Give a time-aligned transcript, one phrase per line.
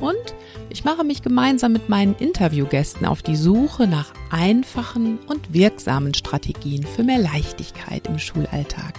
[0.00, 0.34] Und
[0.68, 6.84] ich mache mich gemeinsam mit meinen Interviewgästen auf die Suche nach einfachen und wirksamen Strategien
[6.84, 8.94] für mehr Leichtigkeit im Schulalltag.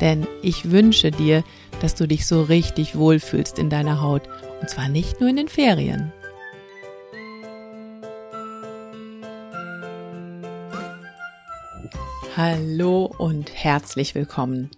[0.00, 1.44] Denn ich wünsche dir,
[1.80, 4.22] dass du dich so richtig wohlfühlst in deiner Haut.
[4.60, 6.12] Und zwar nicht nur in den Ferien.
[12.36, 14.70] Hallo und herzlich willkommen.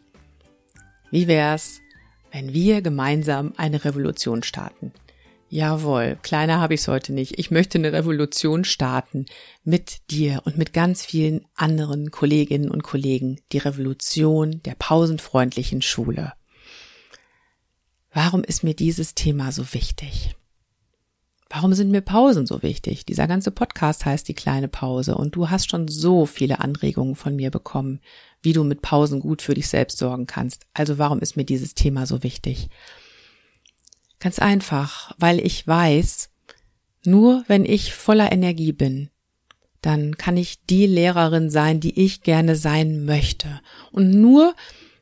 [1.10, 1.80] Wie wär's,
[2.30, 4.92] wenn wir gemeinsam eine Revolution starten?
[5.56, 7.38] Jawohl, kleiner habe ich es heute nicht.
[7.38, 9.24] Ich möchte eine Revolution starten
[9.64, 13.40] mit dir und mit ganz vielen anderen Kolleginnen und Kollegen.
[13.52, 16.34] Die Revolution der pausenfreundlichen Schule.
[18.12, 20.36] Warum ist mir dieses Thema so wichtig?
[21.48, 23.06] Warum sind mir Pausen so wichtig?
[23.06, 27.34] Dieser ganze Podcast heißt die kleine Pause und du hast schon so viele Anregungen von
[27.34, 28.00] mir bekommen,
[28.42, 30.66] wie du mit Pausen gut für dich selbst sorgen kannst.
[30.74, 32.68] Also warum ist mir dieses Thema so wichtig?
[34.26, 36.30] Ganz einfach, weil ich weiß,
[37.04, 39.08] nur wenn ich voller Energie bin,
[39.82, 43.60] dann kann ich die Lehrerin sein, die ich gerne sein möchte.
[43.92, 44.56] Und nur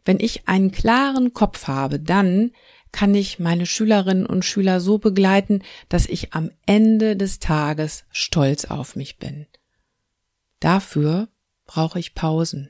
[0.04, 2.50] wenn ich einen klaren Kopf habe, dann
[2.92, 8.66] kann ich meine Schülerinnen und Schüler so begleiten, dass ich am Ende des Tages stolz
[8.66, 9.46] auf mich bin.
[10.60, 11.28] Dafür
[11.64, 12.68] brauche ich Pausen.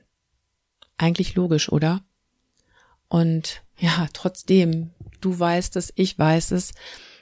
[0.98, 2.04] Eigentlich logisch, oder?
[3.14, 6.72] Und ja, trotzdem du weißt es, ich weiß es,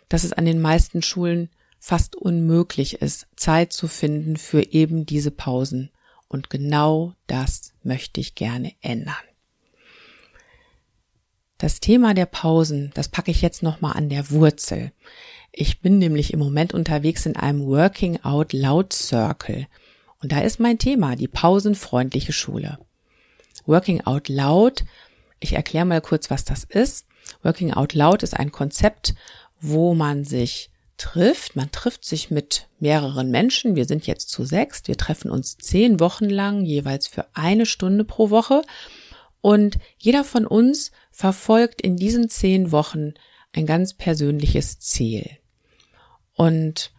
[0.08, 5.30] dass es an den meisten Schulen fast unmöglich ist, Zeit zu finden für eben diese
[5.30, 5.90] Pausen.
[6.28, 9.14] Und genau das möchte ich gerne ändern.
[11.58, 14.92] Das Thema der Pausen, das packe ich jetzt nochmal an der Wurzel.
[15.52, 19.66] Ich bin nämlich im Moment unterwegs in einem Working Out Loud Circle.
[20.22, 22.78] Und da ist mein Thema, die pausenfreundliche Schule.
[23.66, 24.86] Working Out Loud,
[25.42, 27.06] ich erkläre mal kurz, was das ist.
[27.42, 29.14] Working Out Loud ist ein Konzept,
[29.60, 31.56] wo man sich trifft.
[31.56, 33.74] Man trifft sich mit mehreren Menschen.
[33.74, 34.82] Wir sind jetzt zu sechs.
[34.86, 38.62] Wir treffen uns zehn Wochen lang, jeweils für eine Stunde pro Woche.
[39.40, 43.14] Und jeder von uns verfolgt in diesen zehn Wochen
[43.52, 45.28] ein ganz persönliches Ziel.
[46.34, 46.92] Und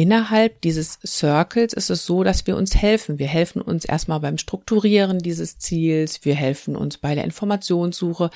[0.00, 3.18] Innerhalb dieses Circles ist es so, dass wir uns helfen.
[3.18, 8.30] Wir helfen uns erstmal beim Strukturieren dieses Ziels, wir helfen uns bei der Informationssuche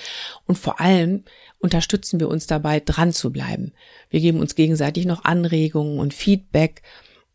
[0.44, 1.22] und vor allem
[1.60, 3.74] unterstützen wir uns dabei, dran zu bleiben.
[4.10, 6.82] Wir geben uns gegenseitig noch Anregungen und Feedback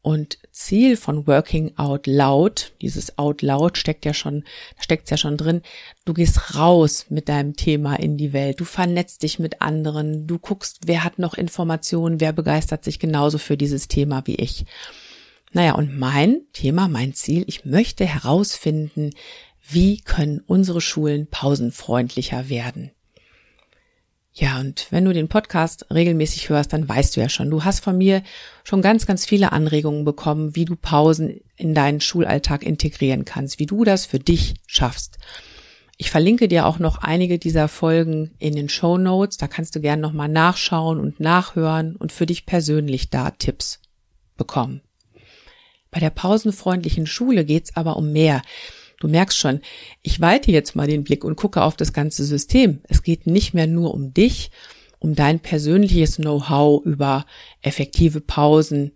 [0.01, 4.43] und Ziel von Working Out Loud, dieses Out Loud steckt ja schon,
[4.79, 5.61] steckt's ja schon drin.
[6.03, 8.59] Du gehst raus mit deinem Thema in die Welt.
[8.59, 10.25] Du vernetzt dich mit anderen.
[10.25, 14.65] Du guckst, wer hat noch Informationen, wer begeistert sich genauso für dieses Thema wie ich.
[15.53, 19.11] Naja, und mein Thema, mein Ziel, ich möchte herausfinden,
[19.69, 22.91] wie können unsere Schulen pausenfreundlicher werden.
[24.39, 27.79] Ja, und wenn du den Podcast regelmäßig hörst, dann weißt du ja schon, du hast
[27.79, 28.21] von mir
[28.63, 33.65] schon ganz, ganz viele Anregungen bekommen, wie du Pausen in deinen Schulalltag integrieren kannst, wie
[33.65, 35.17] du das für dich schaffst.
[35.97, 39.37] Ich verlinke dir auch noch einige dieser Folgen in den Show Notes.
[39.37, 43.79] Da kannst du gerne nochmal nachschauen und nachhören und für dich persönlich da Tipps
[44.37, 44.81] bekommen.
[45.89, 48.43] Bei der pausenfreundlichen Schule geht's aber um mehr.
[48.99, 49.61] Du merkst schon,
[50.01, 52.81] ich weite jetzt mal den Blick und gucke auf das ganze System.
[52.87, 54.49] Es geht nicht mehr nur um dich,
[54.99, 57.25] um dein persönliches Know-how über
[57.61, 58.91] effektive Pausen.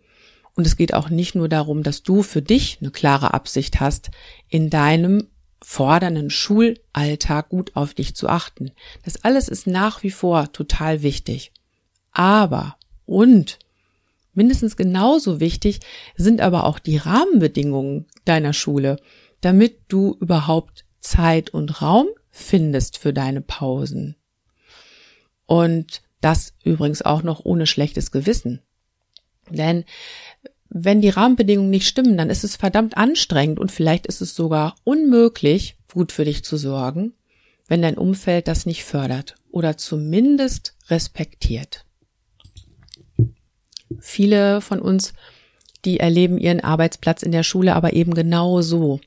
[0.56, 4.10] Und es geht auch nicht nur darum, dass du für dich eine klare Absicht hast,
[4.50, 5.28] in deinem
[5.64, 8.72] fordernden Schulalltag gut auf dich zu achten.
[9.06, 11.52] Das alles ist nach wie vor total wichtig.
[12.12, 12.76] Aber
[13.06, 13.60] und
[14.34, 15.80] mindestens genauso wichtig
[16.16, 18.98] sind aber auch die Rahmenbedingungen deiner Schule
[19.42, 24.16] damit du überhaupt Zeit und Raum findest für deine Pausen.
[25.46, 28.62] Und das übrigens auch noch ohne schlechtes Gewissen.
[29.50, 29.84] Denn
[30.70, 34.76] wenn die Rahmenbedingungen nicht stimmen, dann ist es verdammt anstrengend und vielleicht ist es sogar
[34.86, 37.14] unmöglich, gut für dich zu sorgen,
[37.68, 41.86] wenn dein Umfeld das nicht fördert oder zumindest respektiert.
[44.00, 45.14] Viele von uns,
[45.84, 49.02] die erleben ihren Arbeitsplatz in der Schule aber eben genau so.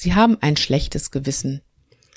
[0.00, 1.60] Sie haben ein schlechtes Gewissen,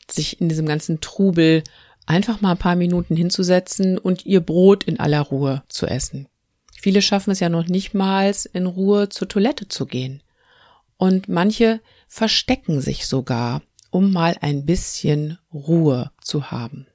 [0.09, 1.65] sich in diesem ganzen Trubel
[2.05, 6.29] einfach mal ein paar Minuten hinzusetzen und ihr Brot in aller Ruhe zu essen.
[6.79, 10.23] Viele schaffen es ja noch nicht mal in Ruhe zur Toilette zu gehen.
[10.95, 16.87] Und manche verstecken sich sogar, um mal ein bisschen Ruhe zu haben.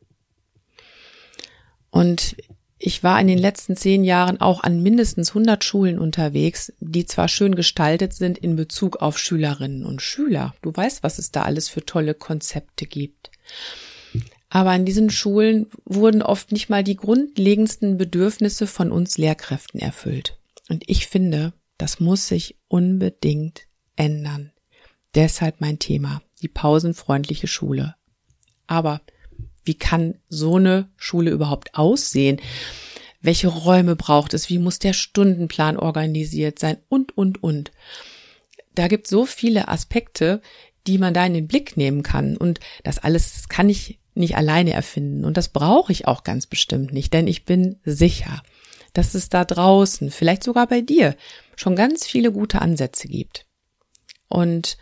[1.91, 2.35] Und
[2.79, 7.29] ich war in den letzten zehn Jahren auch an mindestens 100 Schulen unterwegs, die zwar
[7.29, 10.55] schön gestaltet sind in Bezug auf Schülerinnen und Schüler.
[10.63, 13.31] Du weißt, was es da alles für tolle Konzepte gibt.
[14.49, 20.39] Aber in diesen Schulen wurden oft nicht mal die grundlegendsten Bedürfnisse von uns Lehrkräften erfüllt.
[20.69, 23.63] Und ich finde, das muss sich unbedingt
[23.97, 24.53] ändern.
[25.15, 27.97] Deshalb mein Thema, die pausenfreundliche Schule.
[28.67, 29.01] Aber
[29.65, 32.41] wie kann so eine Schule überhaupt aussehen?
[33.21, 34.49] Welche Räume braucht es?
[34.49, 36.79] Wie muss der Stundenplan organisiert sein?
[36.89, 37.73] Und, und, und.
[38.75, 40.41] Da gibt so viele Aspekte,
[40.87, 42.37] die man da in den Blick nehmen kann.
[42.37, 45.25] Und das alles das kann ich nicht alleine erfinden.
[45.25, 48.43] Und das brauche ich auch ganz bestimmt nicht, denn ich bin sicher,
[48.93, 51.17] dass es da draußen, vielleicht sogar bei dir,
[51.57, 53.47] schon ganz viele gute Ansätze gibt.
[54.29, 54.77] Und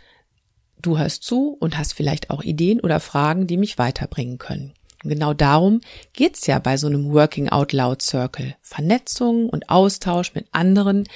[0.81, 4.73] du hörst zu und hast vielleicht auch Ideen oder Fragen, die mich weiterbringen können.
[5.03, 5.81] Genau darum
[6.13, 8.55] geht's ja bei so einem Working Out Loud Circle.
[8.61, 11.07] Vernetzung und Austausch mit anderen,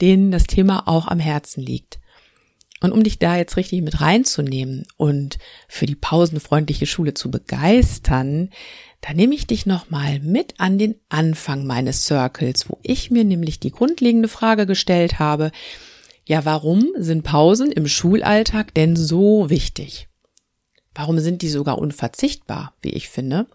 [0.00, 2.00] denen das Thema auch am Herzen liegt.
[2.80, 5.38] Und um dich da jetzt richtig mit reinzunehmen und
[5.68, 8.48] für die pausenfreundliche Schule zu begeistern,
[9.02, 13.60] da nehme ich dich nochmal mit an den Anfang meines Circles, wo ich mir nämlich
[13.60, 15.52] die grundlegende Frage gestellt habe,
[16.30, 20.06] ja, warum sind Pausen im Schulalltag denn so wichtig?
[20.94, 23.48] Warum sind die sogar unverzichtbar, wie ich finde?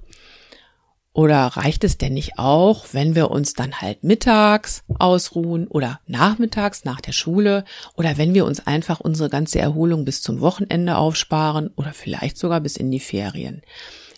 [1.14, 6.84] Oder reicht es denn nicht auch, wenn wir uns dann halt mittags ausruhen oder nachmittags
[6.84, 7.64] nach der Schule
[7.96, 12.60] oder wenn wir uns einfach unsere ganze Erholung bis zum Wochenende aufsparen oder vielleicht sogar
[12.60, 13.62] bis in die Ferien?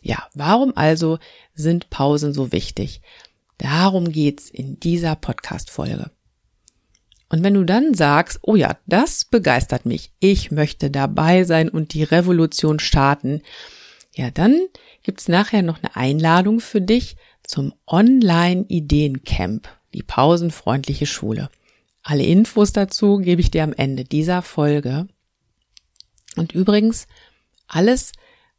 [0.01, 1.19] Ja, warum also
[1.53, 3.01] sind Pausen so wichtig?
[3.60, 6.10] Darum geht's in dieser Podcast-Folge.
[7.29, 11.94] Und wenn du dann sagst, oh ja, das begeistert mich, ich möchte dabei sein und
[11.94, 13.41] die Revolution starten,
[14.13, 14.59] ja, dann
[15.03, 21.50] gibt's nachher noch eine Einladung für dich zum Online-Ideencamp, die pausenfreundliche Schule.
[22.03, 25.07] Alle Infos dazu gebe ich dir am Ende dieser Folge.
[26.35, 27.07] Und übrigens,
[27.68, 28.13] alles,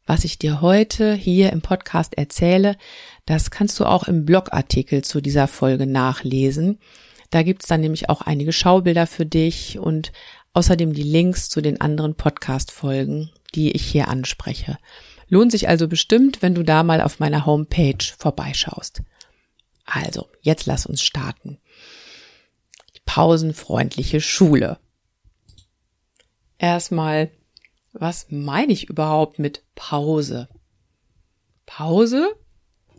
[0.06, 2.76] was ich dir heute hier im Podcast erzähle,
[3.24, 6.78] das kannst du auch im Blogartikel zu dieser Folge nachlesen.
[7.30, 10.12] Da gibt's dann nämlich auch einige Schaubilder für dich und
[10.54, 14.78] außerdem die Links zu den anderen Podcast-Folgen, die ich hier anspreche.
[15.28, 19.02] Lohnt sich also bestimmt, wenn du da mal auf meiner Homepage vorbeischaust.
[19.84, 21.58] Also, jetzt lass uns starten.
[22.96, 24.78] Die pausenfreundliche Schule.
[26.56, 27.30] Erstmal,
[27.92, 30.48] was meine ich überhaupt mit Pause?
[31.66, 32.34] Pause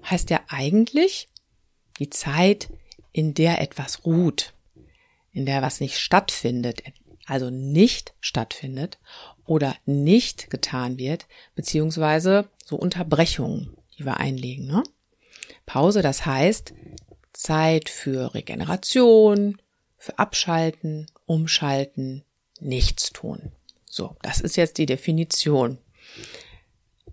[0.09, 1.27] heißt ja eigentlich
[1.99, 2.69] die Zeit,
[3.11, 4.53] in der etwas ruht,
[5.31, 6.83] in der was nicht stattfindet,
[7.25, 8.97] also nicht stattfindet
[9.45, 14.67] oder nicht getan wird, beziehungsweise so Unterbrechungen, die wir einlegen.
[14.67, 14.83] Ne?
[15.65, 16.73] Pause, das heißt
[17.33, 19.57] Zeit für Regeneration,
[19.97, 22.23] für Abschalten, Umschalten,
[22.59, 23.51] nichts tun.
[23.85, 25.77] So, das ist jetzt die Definition.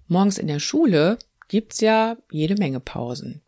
[0.09, 3.43] Morgens in der Schule gibt's ja jede Menge Pausen.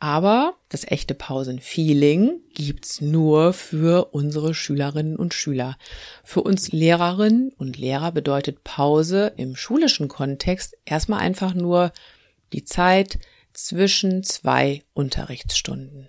[0.00, 5.76] Aber das echte Pausenfeeling gibt's nur für unsere Schülerinnen und Schüler.
[6.22, 11.92] Für uns Lehrerinnen und Lehrer bedeutet Pause im schulischen Kontext erstmal einfach nur
[12.52, 13.18] die Zeit
[13.52, 16.08] zwischen zwei Unterrichtsstunden.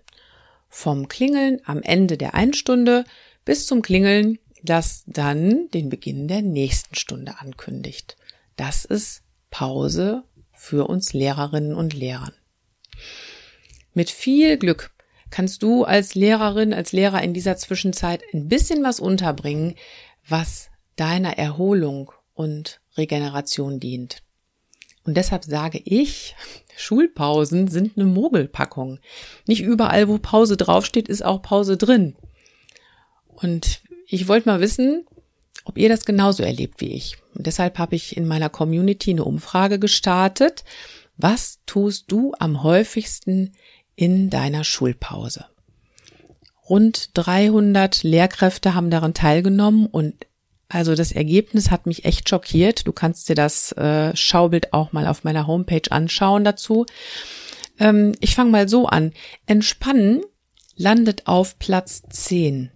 [0.68, 3.06] Vom Klingeln am Ende der einen Stunde
[3.44, 8.18] bis zum Klingeln, das dann den Beginn der nächsten Stunde ankündigt.
[8.56, 12.34] Das ist Pause für uns Lehrerinnen und Lehrern.
[13.94, 14.92] Mit viel Glück
[15.30, 19.76] kannst du als Lehrerin, als Lehrer in dieser Zwischenzeit ein bisschen was unterbringen,
[20.28, 24.22] was deiner Erholung und Regeneration dient.
[25.04, 26.36] Und deshalb sage ich,
[26.78, 29.00] Schulpausen sind eine Mogelpackung.
[29.48, 32.16] Nicht überall, wo Pause draufsteht, ist auch Pause drin.
[33.28, 35.06] Und ich wollte mal wissen,
[35.66, 37.18] ob ihr das genauso erlebt wie ich.
[37.36, 40.64] Und deshalb habe ich in meiner Community eine Umfrage gestartet.
[41.18, 43.52] Was tust du am häufigsten
[44.00, 45.48] in deiner Schulpause.
[46.70, 50.26] Rund 300 Lehrkräfte haben daran teilgenommen und
[50.70, 52.88] also das Ergebnis hat mich echt schockiert.
[52.88, 56.86] Du kannst dir das äh, Schaubild auch mal auf meiner Homepage anschauen dazu.
[57.78, 59.12] Ähm, ich fange mal so an.
[59.48, 60.22] Entspannen
[60.78, 62.72] landet auf Platz 10.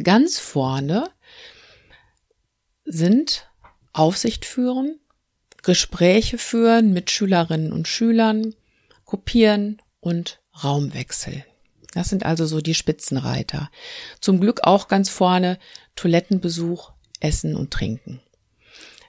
[0.00, 1.10] Ganz vorne
[2.84, 3.50] sind
[3.92, 5.00] Aufsicht führen,
[5.64, 8.54] Gespräche führen mit Schülerinnen und Schülern,
[9.10, 11.44] Kopieren und Raumwechsel.
[11.94, 13.68] Das sind also so die Spitzenreiter.
[14.20, 15.58] Zum Glück auch ganz vorne
[15.96, 18.20] Toilettenbesuch, Essen und Trinken.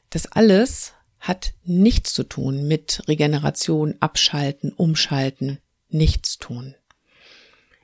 [0.10, 6.74] Das alles hat nichts zu tun mit Regeneration, Abschalten, Umschalten, nichts tun.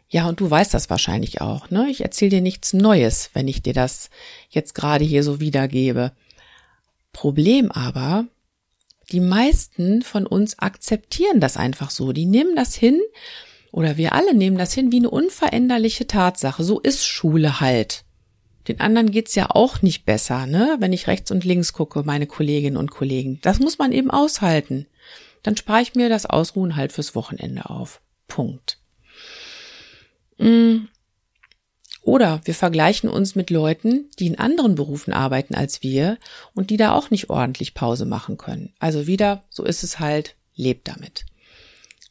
[0.10, 1.88] Ja, und du weißt das wahrscheinlich auch, ne?
[1.92, 4.10] Ich erzähle dir nichts Neues, wenn ich dir das
[4.50, 6.14] jetzt gerade hier so wiedergebe.
[7.14, 8.26] Problem aber,
[9.12, 12.12] die meisten von uns akzeptieren das einfach so.
[12.12, 13.02] Die nehmen das hin,
[13.72, 16.64] oder wir alle nehmen das hin wie eine unveränderliche Tatsache.
[16.64, 18.04] So ist Schule halt.
[18.68, 20.76] Den anderen geht's ja auch nicht besser, ne?
[20.80, 23.40] Wenn ich rechts und links gucke, meine Kolleginnen und Kollegen.
[23.42, 24.88] Das muss man eben aushalten.
[25.44, 28.02] Dann spare ich mir das Ausruhen halt fürs Wochenende auf.
[28.28, 28.80] Punkt.
[30.38, 30.67] Mm.
[32.18, 36.18] Oder wir vergleichen uns mit Leuten, die in anderen Berufen arbeiten als wir
[36.56, 38.74] und die da auch nicht ordentlich Pause machen können.
[38.80, 41.28] Also wieder, so ist es halt, lebt damit.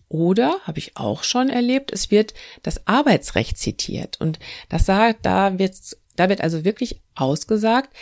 [0.08, 5.58] Oder habe ich auch schon erlebt, es wird das Arbeitsrecht zitiert und das sagt, da
[5.58, 5.74] wird
[6.14, 7.92] da wird also wirklich ausgesagt,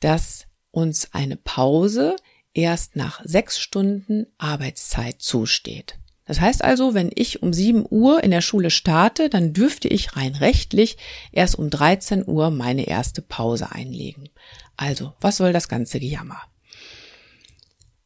[0.00, 2.16] dass uns eine Pause
[2.52, 5.98] erst nach sechs Stunden Arbeitszeit zusteht.
[6.28, 10.14] Das heißt also, wenn ich um 7 Uhr in der Schule starte, dann dürfte ich
[10.16, 10.96] rein rechtlich
[11.32, 14.28] erst um 13 Uhr meine erste Pause einlegen.
[14.76, 16.40] Also, was soll das ganze Gejammer?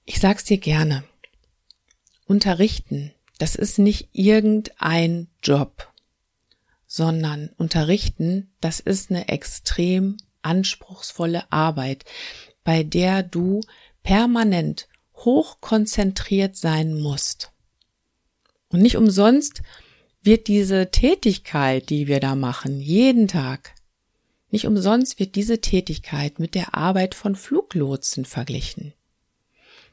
[0.06, 1.04] Ich sag's dir gerne.
[2.26, 5.92] Unterrichten, das ist nicht irgendein Job
[6.92, 12.04] sondern unterrichten, das ist eine extrem anspruchsvolle Arbeit,
[12.64, 13.62] bei der du
[14.02, 17.51] permanent hochkonzentriert sein musst.
[18.72, 19.62] Und nicht umsonst
[20.22, 23.74] wird diese Tätigkeit, die wir da machen, jeden Tag,
[24.50, 28.92] nicht umsonst wird diese Tätigkeit mit der Arbeit von Fluglotsen verglichen.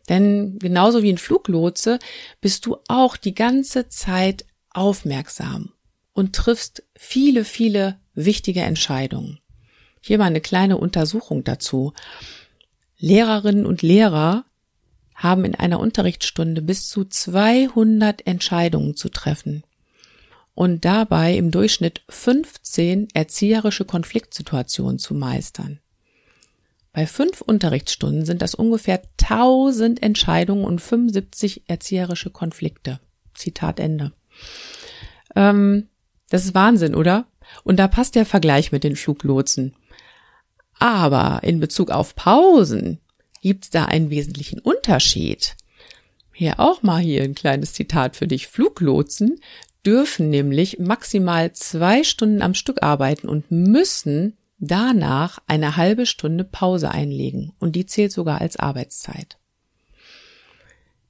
[0.09, 1.99] Denn genauso wie ein Fluglotse
[2.41, 5.71] bist du auch die ganze Zeit aufmerksam
[6.13, 9.39] und triffst viele, viele wichtige Entscheidungen.
[10.01, 11.93] Hier mal eine kleine Untersuchung dazu.
[12.97, 14.45] Lehrerinnen und Lehrer
[15.19, 19.63] haben in einer Unterrichtsstunde bis zu 200 Entscheidungen zu treffen
[20.55, 25.79] und dabei im Durchschnitt 15 erzieherische Konfliktsituationen zu meistern.
[26.93, 32.99] Bei fünf Unterrichtsstunden sind das ungefähr 1000 Entscheidungen und 75 erzieherische Konflikte.
[33.33, 34.13] Zitat Ende.
[35.35, 35.87] Ähm,
[36.29, 37.27] das ist Wahnsinn, oder?
[37.63, 39.75] Und da passt der Vergleich mit den Fluglotsen.
[40.79, 42.99] Aber in Bezug auf Pausen
[43.41, 45.55] gibt's da einen wesentlichen Unterschied.
[46.33, 48.47] Hier auch mal hier ein kleines Zitat für dich.
[48.47, 49.39] Fluglotsen
[49.85, 56.91] dürfen nämlich maximal zwei Stunden am Stück arbeiten und müssen danach eine halbe Stunde Pause
[56.91, 57.53] einlegen.
[57.59, 59.37] Und die zählt sogar als Arbeitszeit.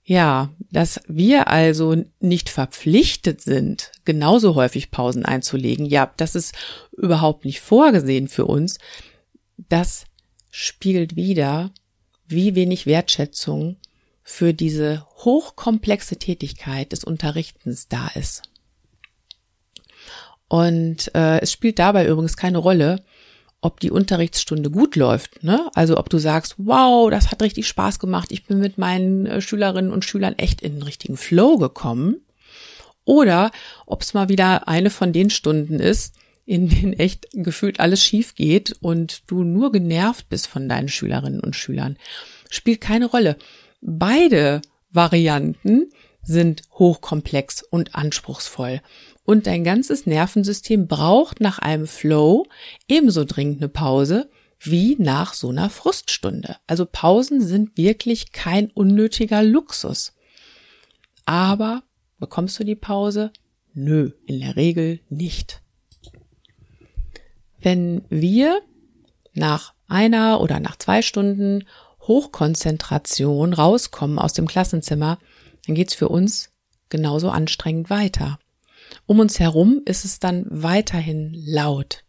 [0.04, 6.56] Ja, dass wir also nicht verpflichtet sind, genauso häufig Pausen einzulegen, ja, das ist
[6.98, 8.80] überhaupt nicht vorgesehen für uns,
[9.70, 10.06] das
[10.50, 11.72] spiegelt wieder,
[12.30, 13.78] wie wenig Wertschätzung
[14.24, 18.44] für diese hochkomplexe Tätigkeit des Unterrichtens da ist.
[20.48, 23.04] Und äh, es spielt dabei übrigens keine Rolle,
[23.62, 25.44] ob die Unterrichtsstunde gut läuft.
[25.44, 25.70] Ne?
[25.74, 29.42] Also ob du sagst, wow, das hat richtig Spaß gemacht, ich bin mit meinen äh,
[29.42, 32.22] Schülerinnen und Schülern echt in den richtigen Flow gekommen.
[33.06, 33.52] Oder
[33.86, 36.16] ob es mal wieder eine von den Stunden ist,
[36.50, 41.42] in denen echt gefühlt alles schief geht und du nur genervt bist von deinen Schülerinnen
[41.42, 41.96] und Schülern.
[42.50, 43.38] Spielt keine Rolle.
[43.82, 45.92] Beide Varianten
[46.24, 48.82] sind hochkomplex und anspruchsvoll
[49.26, 52.48] und dein ganzes Nervensystem braucht nach einem Flow
[52.88, 54.28] ebenso dringend eine Pause
[54.60, 56.56] wie nach so einer Fruststunde.
[56.66, 60.16] Also Pausen sind wirklich kein unnötiger Luxus.
[61.26, 61.84] Aber
[62.18, 63.32] bekommst du die Pause?
[63.76, 65.62] Nö, in der Regel nicht.
[67.62, 68.62] Wenn wir
[69.34, 71.66] nach einer oder nach zwei Stunden
[72.02, 75.20] Hochkonzentration rauskommen aus dem Klassenzimmer,
[75.66, 76.52] dann geht's für uns
[76.90, 78.40] genauso anstrengend weiter.
[79.06, 82.04] Um uns herum ist es dann weiterhin laut.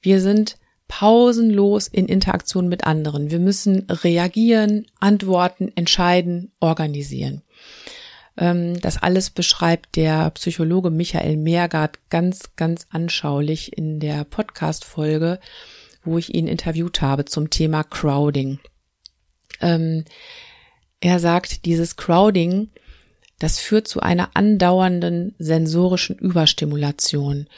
[0.00, 0.56] Wir sind
[0.88, 3.30] pausenlos in Interaktion mit anderen.
[3.30, 7.42] Wir müssen reagieren, antworten, entscheiden, organisieren.
[8.36, 15.38] Ähm, das alles beschreibt der Psychologe Michael Meergart ganz, ganz anschaulich in der Podcast-Folge,
[16.04, 18.58] wo ich ihn interviewt habe zum Thema Crowding.
[19.60, 20.04] Ähm,
[21.00, 22.70] er sagt, dieses Crowding
[23.42, 27.48] das führt zu einer andauernden sensorischen Überstimulation,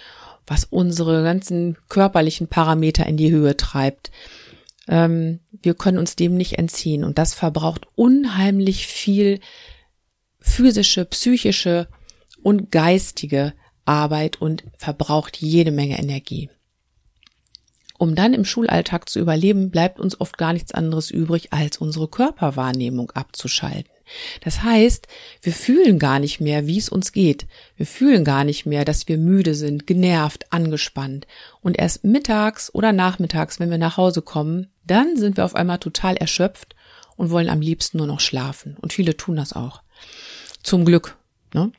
[0.47, 4.11] was unsere ganzen körperlichen Parameter in die Höhe treibt.
[4.88, 9.40] Ähm, wir können uns dem nicht entziehen und das verbraucht unheimlich viel
[10.45, 11.89] physische, psychische
[12.43, 13.55] und geistige
[13.87, 16.51] Arbeit und verbraucht jede Menge Energie.
[17.97, 22.09] Um dann im Schulalltag zu überleben, bleibt uns oft gar nichts anderes übrig, als unsere
[22.09, 23.91] Körperwahrnehmung abzuschalten.
[24.43, 25.07] Das heißt,
[25.41, 27.47] wir fühlen gar nicht mehr, wie es uns geht.
[27.77, 31.27] Wir fühlen gar nicht mehr, dass wir müde sind, genervt, angespannt.
[31.63, 35.79] Und erst mittags oder nachmittags, wenn wir nach Hause kommen, dann sind wir auf einmal
[35.79, 36.75] total erschöpft
[37.17, 38.77] und wollen am liebsten nur noch schlafen.
[38.81, 39.83] Und viele tun das auch.
[40.64, 41.16] Zum Glück.
[41.54, 41.71] Ne?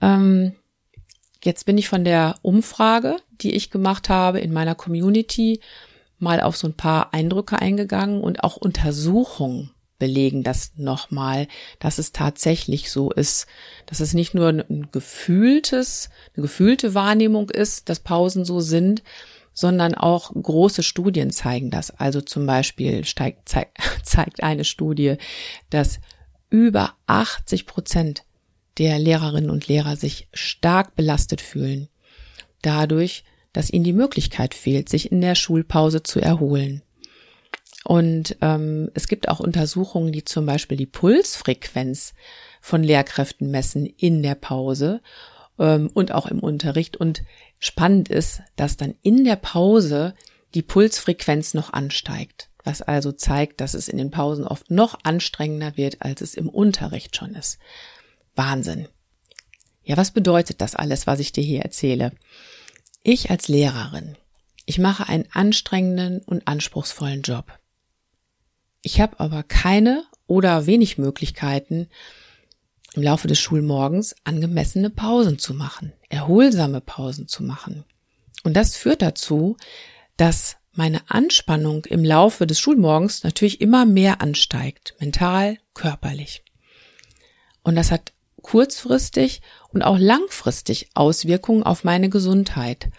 [0.00, 0.54] Ähm,
[1.42, 5.60] jetzt bin ich von der Umfrage, die ich gemacht habe in meiner Community,
[6.18, 11.46] mal auf so ein paar Eindrücke eingegangen und auch Untersuchungen belegen das nochmal,
[11.78, 13.46] dass es tatsächlich so ist,
[13.86, 19.02] dass es nicht nur ein gefühltes, eine gefühlte Wahrnehmung ist, dass Pausen so sind,
[19.52, 21.92] sondern auch große Studien zeigen das.
[21.92, 23.70] Also zum Beispiel steigt, zeig,
[24.02, 25.16] zeigt eine Studie,
[25.70, 26.00] dass
[26.54, 28.22] über 80 Prozent
[28.78, 31.88] der Lehrerinnen und Lehrer sich stark belastet fühlen,
[32.62, 36.82] dadurch, dass ihnen die Möglichkeit fehlt, sich in der Schulpause zu erholen.
[37.82, 42.14] Und ähm, es gibt auch Untersuchungen, die zum Beispiel die Pulsfrequenz
[42.60, 45.02] von Lehrkräften messen in der Pause
[45.58, 46.96] ähm, und auch im Unterricht.
[46.96, 47.24] Und
[47.58, 50.14] spannend ist, dass dann in der Pause
[50.54, 55.76] die Pulsfrequenz noch ansteigt, was also zeigt, dass es in den Pausen oft noch anstrengender
[55.76, 57.58] wird, als es im Unterricht schon ist.
[58.34, 58.88] Wahnsinn.
[59.84, 62.12] Ja, was bedeutet das alles, was ich dir hier erzähle?
[63.02, 64.16] Ich als Lehrerin,
[64.64, 67.58] ich mache einen anstrengenden und anspruchsvollen Job.
[68.80, 71.88] Ich habe aber keine oder wenig Möglichkeiten,
[72.94, 77.84] im Laufe des Schulmorgens angemessene Pausen zu machen, erholsame Pausen zu machen.
[78.44, 79.56] Und das führt dazu,
[80.16, 86.42] dass meine Anspannung im Laufe des Schulmorgens natürlich immer mehr ansteigt, mental, körperlich.
[87.62, 88.12] Und das hat
[88.42, 89.40] kurzfristig
[89.72, 92.90] und auch langfristig Auswirkungen auf meine Gesundheit.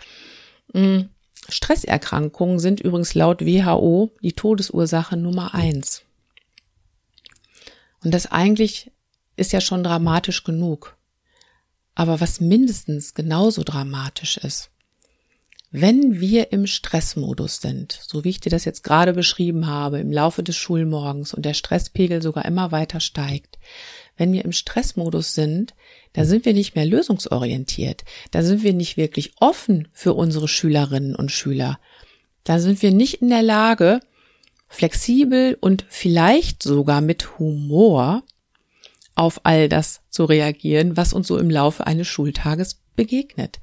[0.73, 1.09] Hm,
[1.47, 6.01] Stresserkrankungen sind übrigens laut WHO die Todesursache Nummer eins.
[8.03, 8.91] Und das eigentlich
[9.35, 10.97] ist ja schon dramatisch genug.
[11.93, 14.69] Aber was mindestens genauso dramatisch ist,
[15.71, 20.11] wenn wir im Stressmodus sind, so wie ich dir das jetzt gerade beschrieben habe, im
[20.11, 23.57] Laufe des Schulmorgens und der Stresspegel sogar immer weiter steigt,
[24.17, 25.73] wenn wir im Stressmodus sind,
[26.13, 28.05] da sind wir nicht mehr lösungsorientiert.
[28.31, 31.79] Da sind wir nicht wirklich offen für unsere Schülerinnen und Schüler.
[32.45, 33.99] Da sind wir nicht in der Lage,
[34.69, 38.23] flexibel und vielleicht sogar mit Humor
[39.15, 43.59] auf all das zu reagieren, was uns so im Laufe eines Schultages begegnet.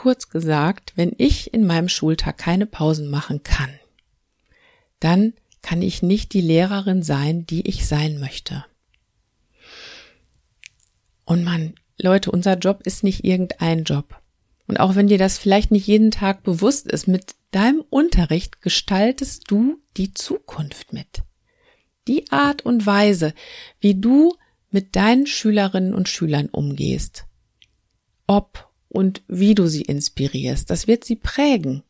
[0.00, 3.68] Kurz gesagt, wenn ich in meinem Schultag keine Pausen machen kann,
[4.98, 8.64] dann kann ich nicht die Lehrerin sein, die ich sein möchte.
[11.26, 14.18] Und man, Leute, unser Job ist nicht irgendein Job.
[14.66, 19.50] Und auch wenn dir das vielleicht nicht jeden Tag bewusst ist, mit deinem Unterricht gestaltest
[19.50, 21.24] du die Zukunft mit.
[22.08, 23.34] Die Art und Weise,
[23.80, 24.34] wie du
[24.70, 27.26] mit deinen Schülerinnen und Schülern umgehst.
[28.26, 31.82] Ob und wie du sie inspirierst, das wird sie prägen.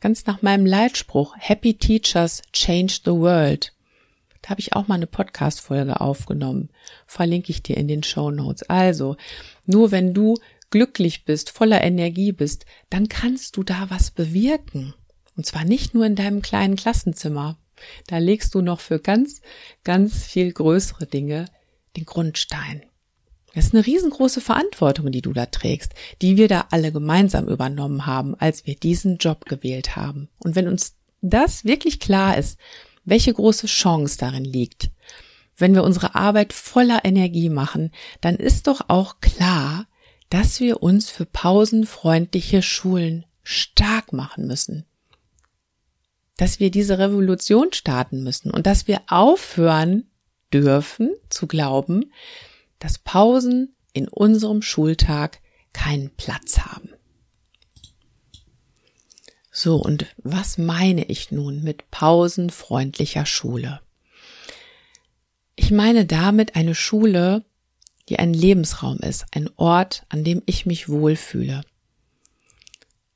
[0.00, 3.72] Ganz nach meinem Leitspruch, Happy Teachers Change the World.
[4.42, 6.70] Da habe ich auch mal eine Podcast-Folge aufgenommen.
[7.06, 8.62] Verlinke ich dir in den Show Notes.
[8.64, 9.16] Also,
[9.66, 10.38] nur wenn du
[10.70, 14.94] glücklich bist, voller Energie bist, dann kannst du da was bewirken.
[15.36, 17.58] Und zwar nicht nur in deinem kleinen Klassenzimmer.
[18.06, 19.42] Da legst du noch für ganz,
[19.84, 21.46] ganz viel größere Dinge
[21.96, 22.85] den Grundstein.
[23.56, 28.04] Das ist eine riesengroße Verantwortung, die du da trägst, die wir da alle gemeinsam übernommen
[28.04, 30.28] haben, als wir diesen Job gewählt haben.
[30.44, 32.58] Und wenn uns das wirklich klar ist,
[33.06, 34.90] welche große Chance darin liegt.
[35.56, 39.86] Wenn wir unsere Arbeit voller Energie machen, dann ist doch auch klar,
[40.28, 44.84] dass wir uns für pausenfreundliche Schulen stark machen müssen.
[46.36, 50.10] Dass wir diese Revolution starten müssen und dass wir aufhören
[50.52, 52.10] dürfen zu glauben,
[52.78, 55.40] dass Pausen in unserem Schultag
[55.72, 56.90] keinen Platz haben.
[59.50, 63.80] So, und was meine ich nun mit pausenfreundlicher Schule?
[65.54, 67.42] Ich meine damit eine Schule,
[68.10, 71.62] die ein Lebensraum ist, ein Ort, an dem ich mich wohlfühle.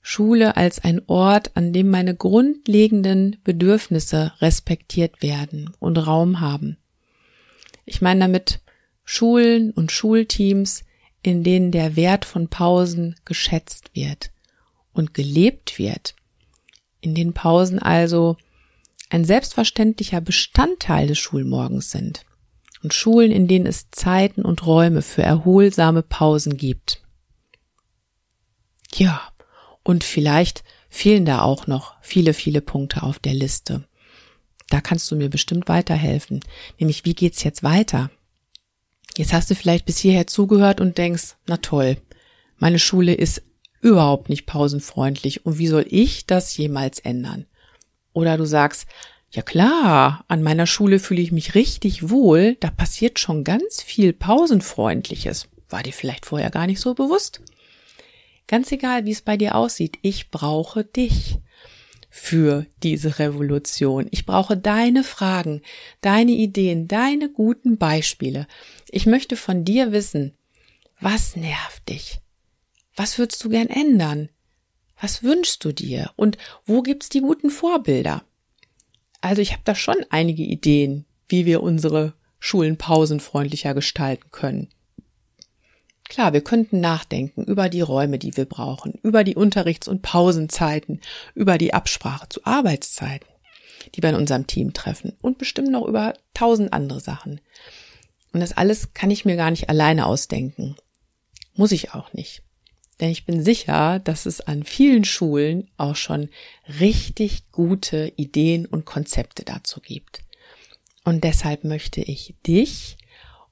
[0.01, 6.79] Schule als ein Ort, an dem meine grundlegenden Bedürfnisse respektiert werden und Raum haben.
[7.85, 8.61] Ich meine damit
[9.12, 10.85] Schulen und Schulteams,
[11.20, 14.31] in denen der Wert von Pausen geschätzt wird
[14.92, 16.14] und gelebt wird
[17.01, 18.37] in den Pausen also
[19.09, 22.25] ein selbstverständlicher Bestandteil des Schulmorgens sind
[22.85, 27.03] und Schulen, in denen es Zeiten und Räume für erholsame Pausen gibt.
[28.94, 29.20] Ja,
[29.83, 33.88] und vielleicht fehlen da auch noch viele, viele Punkte auf der Liste.
[34.68, 36.44] Da kannst du mir bestimmt weiterhelfen.
[36.79, 38.09] Nämlich, wie geht's jetzt weiter?
[39.16, 41.96] Jetzt hast du vielleicht bis hierher zugehört und denkst, na toll,
[42.59, 43.42] meine Schule ist
[43.81, 47.46] überhaupt nicht pausenfreundlich und wie soll ich das jemals ändern?
[48.12, 48.87] Oder du sagst,
[49.31, 54.12] ja klar, an meiner Schule fühle ich mich richtig wohl, da passiert schon ganz viel
[54.12, 55.49] pausenfreundliches.
[55.68, 57.40] War dir vielleicht vorher gar nicht so bewusst?
[58.49, 61.38] Ganz egal, wie es bei dir aussieht, ich brauche dich
[62.11, 64.09] für diese Revolution.
[64.11, 65.62] Ich brauche deine Fragen,
[66.01, 68.49] deine Ideen, deine guten Beispiele.
[68.88, 70.35] Ich möchte von dir wissen,
[71.01, 72.20] was nervt dich?
[72.96, 74.29] Was würdest du gern ändern?
[75.01, 76.11] Was wünschst du dir?
[76.16, 78.25] Und wo gibt's die guten Vorbilder?
[79.20, 84.68] Also ich habe da schon einige Ideen, wie wir unsere Schulen pausenfreundlicher gestalten können.
[86.11, 91.01] Klar, wir könnten nachdenken über die Räume, die wir brauchen, über die Unterrichts- und Pausenzeiten,
[91.37, 93.29] über die Absprache zu Arbeitszeiten,
[93.94, 97.40] die wir in unserem Team treffen und bestimmt noch über tausend andere Sachen.
[98.33, 100.75] Und das alles kann ich mir gar nicht alleine ausdenken.
[101.55, 102.42] Muss ich auch nicht.
[102.99, 106.29] Denn ich bin sicher, dass es an vielen Schulen auch schon
[106.81, 110.25] richtig gute Ideen und Konzepte dazu gibt.
[111.05, 112.96] Und deshalb möchte ich dich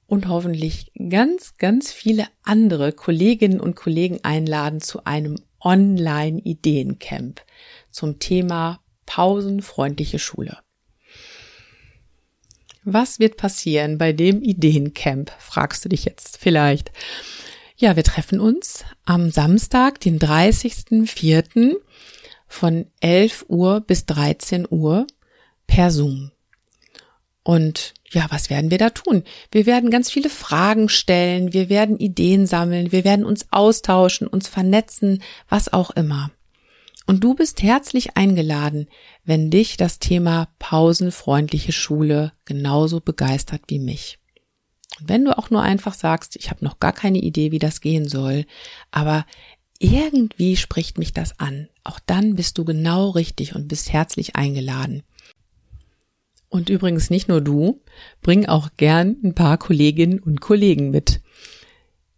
[0.09, 7.43] und hoffentlich ganz, ganz viele andere Kolleginnen und Kollegen einladen zu einem Online-Ideencamp
[7.91, 10.59] zum Thema pausenfreundliche Schule.
[12.85, 16.91] Was wird passieren bei dem Ideencamp, fragst du dich jetzt vielleicht.
[17.77, 21.77] Ja, wir treffen uns am Samstag, den 30.04.
[22.47, 25.07] von 11 Uhr bis 13 Uhr
[25.67, 26.33] per Zoom.
[27.43, 29.25] Und ja, was werden wir da tun?
[29.51, 34.49] Wir werden ganz viele Fragen stellen, wir werden Ideen sammeln, wir werden uns austauschen, uns
[34.49, 36.31] vernetzen, was auch immer.
[37.07, 38.89] Und du bist herzlich eingeladen,
[39.25, 44.19] wenn dich das Thema pausenfreundliche Schule genauso begeistert wie mich.
[45.01, 47.81] Und wenn du auch nur einfach sagst, ich habe noch gar keine Idee, wie das
[47.81, 48.47] gehen soll,
[48.91, 49.27] aber
[49.79, 55.03] irgendwie spricht mich das an, auch dann bist du genau richtig und bist herzlich eingeladen.
[56.49, 57.83] Und übrigens nicht nur du,
[58.23, 61.21] bring auch gern ein paar Kolleginnen und Kollegen mit.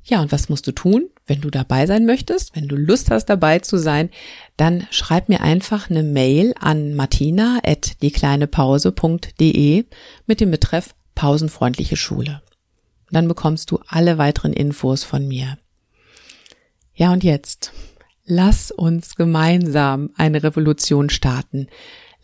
[0.04, 2.56] Ja, und was musst du tun, wenn du dabei sein möchtest?
[2.56, 4.08] Wenn du Lust hast, dabei zu sein,
[4.56, 9.84] dann schreib mir einfach eine Mail an martina.diekleinepause.de
[10.26, 12.42] mit dem Betreff pausenfreundliche Schule.
[13.10, 15.56] Dann bekommst du alle weiteren Infos von mir.
[16.94, 17.72] Ja, und jetzt
[18.24, 21.66] lass uns gemeinsam eine Revolution starten.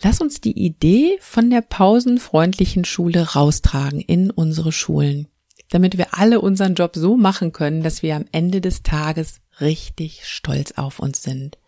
[0.03, 5.29] Lass uns die Idee von der pausenfreundlichen Schule raustragen in unsere Schulen,
[5.71, 10.27] damit wir alle unseren Job so machen können, dass wir am Ende des Tages richtig
[10.27, 11.59] stolz auf uns sind.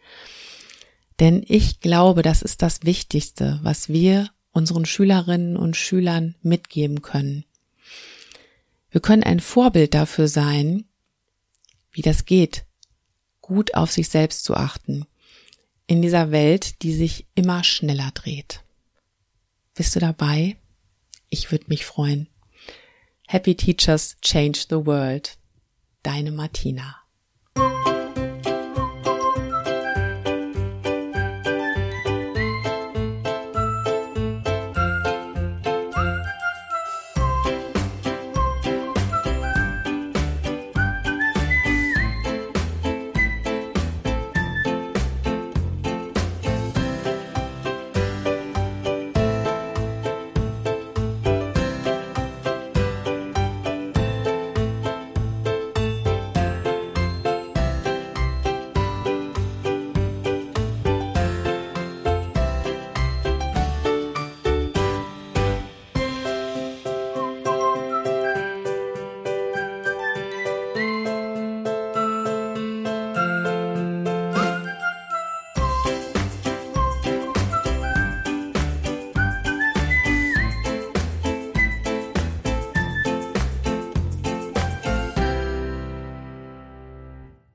[1.21, 7.45] Denn ich glaube, das ist das Wichtigste, was wir unseren Schülerinnen und Schülern mitgeben können.
[8.91, 10.85] Wir können ein Vorbild dafür sein,
[11.93, 12.65] wie das geht,
[13.41, 15.07] gut auf sich selbst zu achten,
[15.89, 18.63] in dieser Welt, die sich immer schneller dreht.
[19.75, 20.57] Bist du dabei?
[21.31, 22.29] Ich würde mich freuen.
[23.27, 25.39] Happy Teachers Change the World.
[26.03, 26.97] Deine Martina.